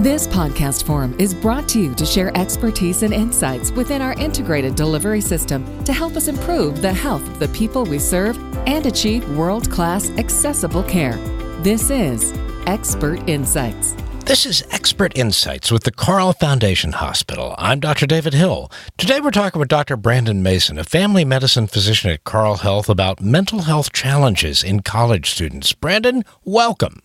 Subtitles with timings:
[0.00, 4.74] This podcast forum is brought to you to share expertise and insights within our integrated
[4.74, 8.36] delivery system to help us improve the health of the people we serve
[8.68, 11.16] and achieve world class accessible care.
[11.62, 12.34] This is
[12.66, 13.96] Expert Insights.
[14.26, 17.54] This is Expert Insights with the Carle Foundation Hospital.
[17.56, 18.06] I'm Dr.
[18.06, 18.70] David Hill.
[18.98, 19.96] Today we're talking with Dr.
[19.96, 25.30] Brandon Mason, a family medicine physician at Carle Health, about mental health challenges in college
[25.30, 25.72] students.
[25.72, 27.00] Brandon, welcome.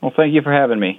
[0.00, 0.98] Well, thank you for having me.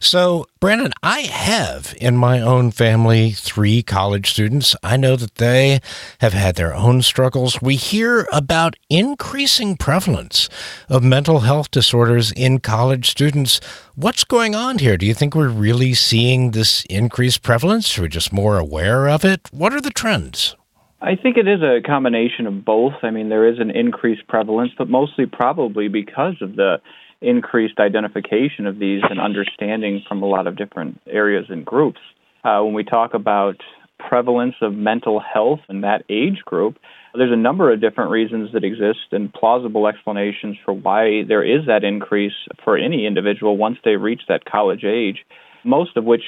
[0.00, 4.74] So, Brandon, I have in my own family three college students.
[4.82, 5.80] I know that they
[6.20, 7.60] have had their own struggles.
[7.60, 10.48] We hear about increasing prevalence
[10.88, 13.60] of mental health disorders in college students.
[13.94, 14.96] What's going on here?
[14.96, 17.98] Do you think we're really seeing this increased prevalence?
[17.98, 19.48] Or we just more aware of it?
[19.52, 20.56] What are the trends?
[21.00, 22.94] I think it is a combination of both.
[23.02, 26.80] I mean, there is an increased prevalence, but mostly probably because of the
[27.20, 31.98] increased identification of these and understanding from a lot of different areas and groups.
[32.44, 33.56] Uh, when we talk about
[33.98, 36.78] prevalence of mental health in that age group,
[37.14, 41.66] there's a number of different reasons that exist and plausible explanations for why there is
[41.66, 45.24] that increase for any individual once they reach that college age
[45.64, 46.22] most of which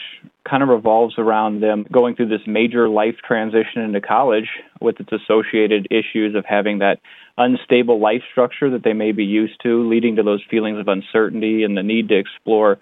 [0.50, 4.48] kind of revolves around them going through this major life transition into college
[4.80, 6.98] with its associated issues of having that
[7.38, 11.62] unstable life structure that they may be used to, leading to those feelings of uncertainty
[11.62, 12.78] and the need to explore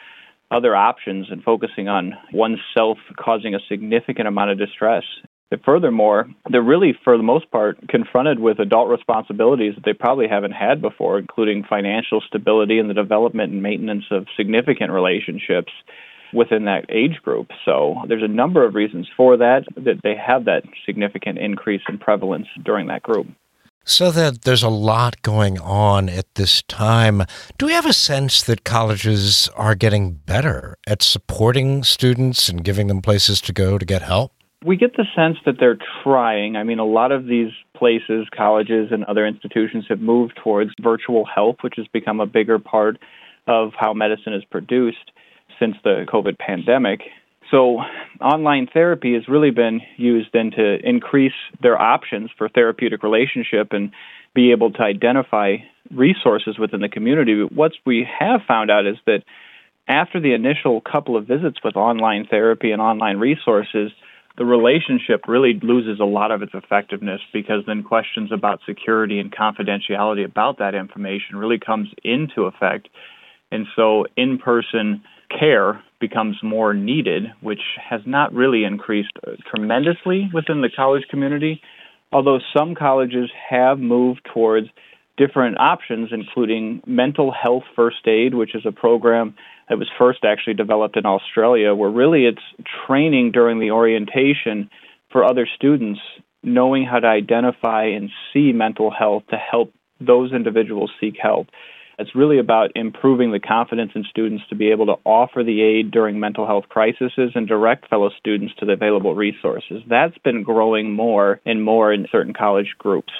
[0.51, 5.05] other options and focusing on oneself causing a significant amount of distress.
[5.51, 10.29] But furthermore, they're really, for the most part, confronted with adult responsibilities that they probably
[10.29, 15.73] haven't had before, including financial stability and the development and maintenance of significant relationships
[16.33, 17.51] within that age group.
[17.65, 21.99] So there's a number of reasons for that, that they have that significant increase in
[21.99, 23.27] prevalence during that group.
[23.85, 27.23] So that there's a lot going on at this time.
[27.57, 32.89] Do we have a sense that colleges are getting better at supporting students and giving
[32.89, 34.33] them places to go to get help?
[34.63, 36.57] We get the sense that they're trying.
[36.57, 41.25] I mean, a lot of these places, colleges, and other institutions have moved towards virtual
[41.25, 42.99] health, which has become a bigger part
[43.47, 45.13] of how medicine is produced
[45.59, 47.01] since the COVID pandemic.
[47.51, 47.79] So,
[48.21, 51.33] online therapy has really been used then to increase
[51.63, 53.91] their options for therapeutic relationship and
[54.35, 55.57] be able to identify
[55.91, 57.43] resources within the community.
[57.43, 59.23] But what we have found out is that
[59.89, 63.91] after the initial couple of visits with online therapy and online resources,
[64.37, 69.33] the relationship really loses a lot of its effectiveness because then questions about security and
[69.33, 72.89] confidentiality about that information really comes into effect.
[73.51, 79.13] And so in person care becomes more needed, which has not really increased
[79.47, 81.61] tremendously within the college community,
[82.13, 84.69] although some colleges have moved towards
[85.17, 89.35] different options, including mental health first aid, which is a program
[89.69, 92.43] that was first actually developed in Australia, where really it's
[92.87, 94.71] training during the orientation
[95.11, 96.01] for other students,
[96.43, 101.49] knowing how to identify and see mental health to help those individuals seek help.
[101.99, 105.91] It's really about improving the confidence in students to be able to offer the aid
[105.91, 109.83] during mental health crises and direct fellow students to the available resources.
[109.89, 113.13] That's been growing more and more in certain college groups.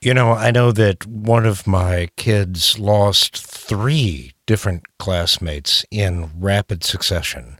[0.00, 6.84] You know, I know that one of my kids lost three different classmates in rapid
[6.84, 7.58] succession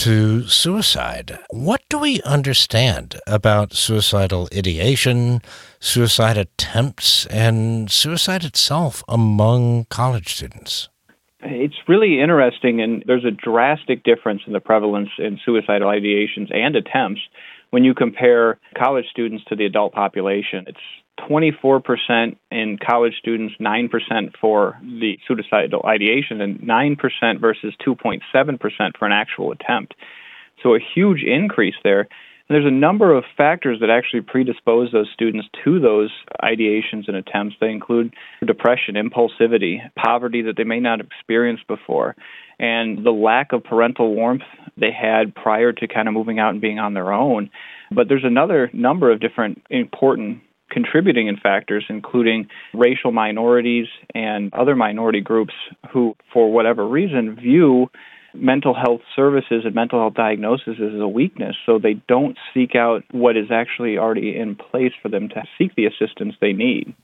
[0.00, 1.38] to suicide.
[1.50, 5.42] What do we understand about suicidal ideation,
[5.78, 10.88] suicide attempts, and suicide itself among college students?
[11.42, 16.76] It's really interesting, and there's a drastic difference in the prevalence in suicidal ideations and
[16.76, 17.20] attempts
[17.68, 20.64] when you compare college students to the adult population.
[20.66, 20.78] It's
[21.28, 23.90] 24% in college students, 9%
[24.40, 28.20] for the suicidal ideation, and 9% versus 2.7%
[28.98, 29.94] for an actual attempt.
[30.62, 32.00] So a huge increase there.
[32.50, 36.10] And there's a number of factors that actually predispose those students to those
[36.42, 37.54] ideations and attempts.
[37.60, 38.12] They include
[38.44, 42.16] depression, impulsivity, poverty that they may not have experienced before,
[42.58, 44.42] and the lack of parental warmth
[44.76, 47.50] they had prior to kind of moving out and being on their own.
[47.92, 50.40] But there's another number of different important
[50.70, 55.54] contributing in factors, including racial minorities and other minority groups
[55.90, 57.90] who, for whatever reason, view
[58.34, 63.02] mental health services and mental health diagnosis as a weakness, so they don't seek out
[63.10, 66.94] what is actually already in place for them to seek the assistance they need.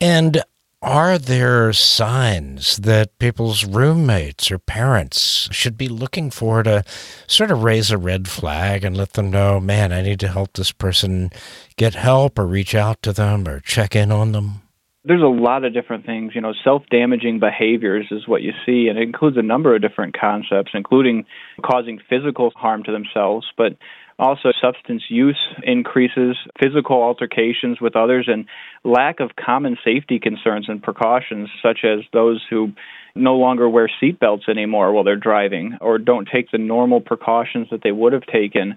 [0.00, 0.42] And
[0.80, 6.84] are there signs that people's roommates or parents should be looking for to
[7.26, 10.52] sort of raise a red flag and let them know, man, I need to help
[10.52, 11.30] this person
[11.76, 14.62] get help or reach out to them or check in on them?
[15.08, 16.32] There's a lot of different things.
[16.34, 19.80] You know, self damaging behaviors is what you see, and it includes a number of
[19.80, 21.24] different concepts, including
[21.64, 23.78] causing physical harm to themselves, but
[24.18, 28.46] also, substance use increases, physical altercations with others, and
[28.82, 32.72] lack of common safety concerns and precautions, such as those who
[33.14, 37.82] no longer wear seatbelts anymore while they're driving or don't take the normal precautions that
[37.84, 38.76] they would have taken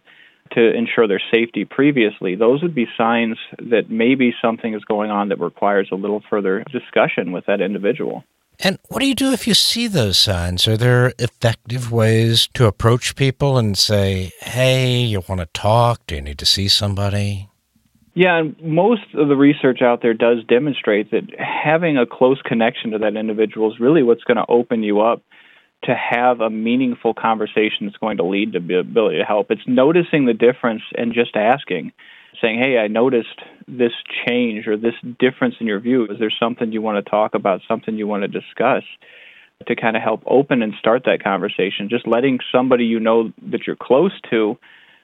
[0.54, 2.36] to ensure their safety previously.
[2.36, 6.64] Those would be signs that maybe something is going on that requires a little further
[6.72, 8.24] discussion with that individual.
[8.64, 10.68] And what do you do if you see those signs?
[10.68, 16.02] Are there effective ways to approach people and say, hey, you want to talk?
[16.06, 17.50] Do you need to see somebody?
[18.14, 22.92] Yeah, and most of the research out there does demonstrate that having a close connection
[22.92, 25.24] to that individual is really what's going to open you up
[25.84, 29.50] to have a meaningful conversation that's going to lead to the ability to help.
[29.50, 31.92] It's noticing the difference and just asking
[32.40, 33.92] saying, "Hey, I noticed this
[34.26, 36.06] change or this difference in your view.
[36.06, 37.62] Is there something you want to talk about?
[37.68, 38.84] Something you want to discuss?"
[39.68, 43.68] To kind of help open and start that conversation, just letting somebody you know that
[43.68, 44.58] you're close to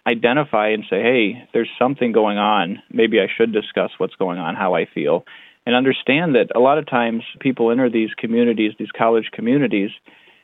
[0.08, 2.82] identify and say, "Hey, there's something going on.
[2.92, 5.26] Maybe I should discuss what's going on, how I feel."
[5.66, 9.92] And understand that a lot of times people enter these communities, these college communities,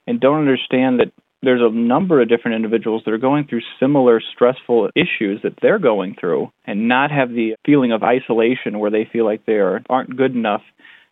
[0.08, 1.12] and don't understand that
[1.42, 5.80] there's a number of different individuals that are going through similar stressful issues that they're
[5.80, 9.82] going through and not have the feeling of isolation where they feel like they are,
[9.90, 10.62] aren't good enough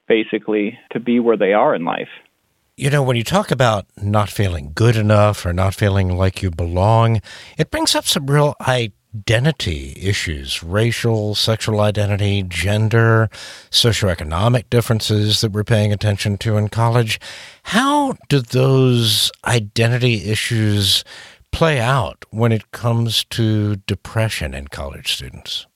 [0.08, 2.10] basically to be where they are in life.
[2.78, 6.50] You know, when you talk about not feeling good enough or not feeling like you
[6.50, 7.22] belong,
[7.58, 13.30] it brings up some real I identity issues, racial, sexual identity, gender,
[13.69, 17.19] socioeconomic differences that we're paying attention to in college.
[17.63, 21.04] How do those identity issues
[21.52, 25.68] play out when it comes to depression in college students?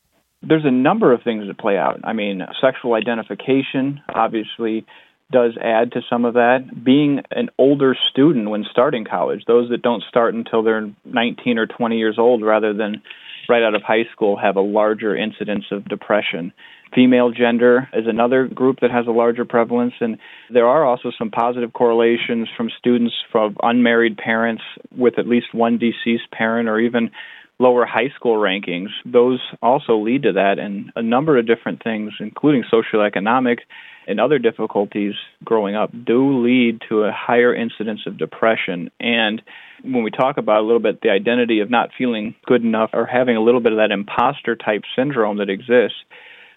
[0.42, 2.00] There's a number of things that play out.
[2.04, 4.86] I mean, sexual identification obviously
[5.32, 6.84] does add to some of that.
[6.84, 11.66] Being an older student when starting college, those that don't start until they're 19 or
[11.66, 13.02] 20 years old rather than
[13.50, 16.54] right out of high school have a larger incidence of depression.
[16.94, 20.18] Female gender is another group that has a larger prevalence, and
[20.52, 24.64] there are also some positive correlations from students from unmarried parents
[24.96, 27.12] with at least one deceased parent or even
[27.60, 28.90] lower high school rankings.
[29.06, 33.60] Those also lead to that, and a number of different things, including socioeconomic
[34.08, 35.14] and other difficulties
[35.44, 38.92] growing up, do lead to a higher incidence of depression.
[39.00, 39.42] And
[39.84, 43.06] when we talk about a little bit the identity of not feeling good enough or
[43.06, 45.98] having a little bit of that imposter type syndrome that exists,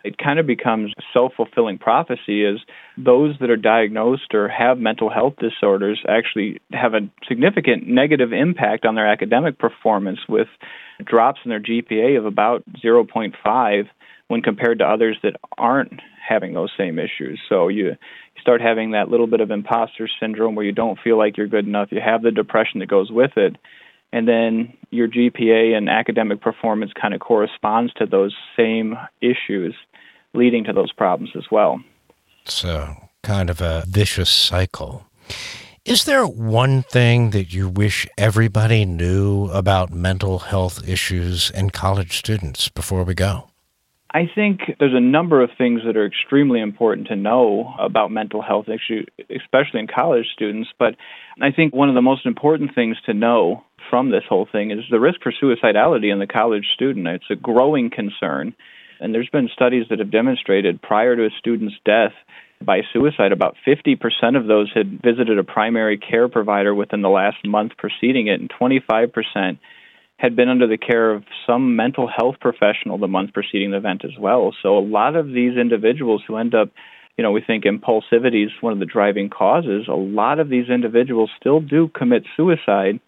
[0.04, 2.60] it kind of becomes self fulfilling prophecy is
[2.96, 8.84] those that are diagnosed or have mental health disorders actually have a significant negative impact
[8.84, 10.48] on their academic performance with
[11.04, 13.88] drops in their GPA of about 0.5
[14.28, 17.40] when compared to others that aren't having those same issues.
[17.48, 17.96] So you
[18.40, 21.66] start having that little bit of imposter syndrome where you don't feel like you're good
[21.66, 21.88] enough.
[21.90, 23.56] You have the depression that goes with it.
[24.12, 29.74] And then your GPA and academic performance kind of corresponds to those same issues,
[30.34, 31.80] leading to those problems as well.
[32.44, 35.04] So, kind of a vicious cycle.
[35.84, 42.18] Is there one thing that you wish everybody knew about mental health issues in college
[42.18, 43.48] students before we go?
[44.10, 48.40] I think there's a number of things that are extremely important to know about mental
[48.40, 50.70] health issues, especially in college students.
[50.78, 50.96] But
[51.40, 54.84] I think one of the most important things to know from this whole thing is
[54.90, 57.06] the risk for suicidality in the college student.
[57.08, 58.54] It's a growing concern.
[59.00, 62.12] And there's been studies that have demonstrated prior to a student's death
[62.60, 63.96] by suicide, about 50%
[64.36, 68.50] of those had visited a primary care provider within the last month preceding it, and
[68.50, 69.58] 25%
[70.16, 74.04] had been under the care of some mental health professional the month preceding the event
[74.04, 74.52] as well.
[74.62, 76.70] So a lot of these individuals who end up,
[77.16, 79.86] you know, we think impulsivity is one of the driving causes.
[79.86, 82.98] A lot of these individuals still do commit suicide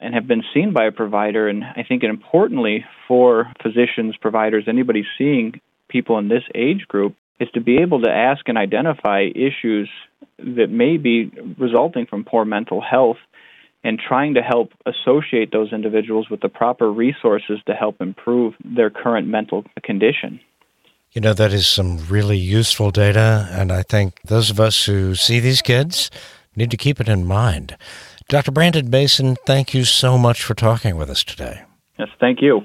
[0.00, 1.48] and have been seen by a provider.
[1.48, 7.48] And I think importantly for physicians, providers, anybody seeing people in this age group is
[7.54, 9.88] to be able to ask and identify issues
[10.38, 13.18] that may be resulting from poor mental health
[13.84, 18.90] and trying to help associate those individuals with the proper resources to help improve their
[18.90, 20.40] current mental condition.
[21.12, 25.14] You know, that is some really useful data, and I think those of us who
[25.14, 26.10] see these kids
[26.56, 27.76] need to keep it in mind.
[28.28, 28.50] Dr.
[28.50, 31.62] Brandon Basin, thank you so much for talking with us today.
[31.96, 32.62] Yes, thank you.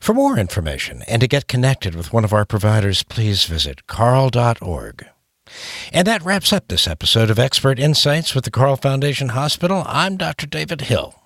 [0.00, 5.06] For more information and to get connected with one of our providers, please visit carle.org.
[5.92, 9.84] And that wraps up this episode of Expert Insights with the Carle Foundation Hospital.
[9.86, 10.46] I'm Dr.
[10.46, 11.21] David Hill.